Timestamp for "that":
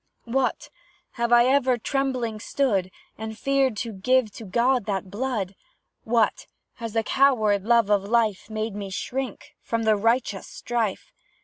4.87-5.11